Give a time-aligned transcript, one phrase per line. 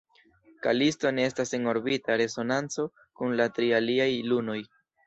[0.67, 2.89] Kalisto ne estas en orbita resonanco
[3.21, 4.63] kun la tri aliaj lunoj.